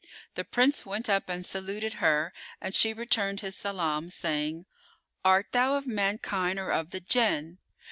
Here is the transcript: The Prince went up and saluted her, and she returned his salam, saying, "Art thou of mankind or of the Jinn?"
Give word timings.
The 0.33 0.43
Prince 0.43 0.83
went 0.83 1.09
up 1.11 1.29
and 1.29 1.45
saluted 1.45 1.93
her, 2.01 2.33
and 2.59 2.73
she 2.73 2.91
returned 2.91 3.41
his 3.41 3.55
salam, 3.55 4.09
saying, 4.09 4.65
"Art 5.23 5.51
thou 5.51 5.75
of 5.75 5.85
mankind 5.85 6.57
or 6.57 6.71
of 6.71 6.89
the 6.89 6.99
Jinn?" 7.01 7.59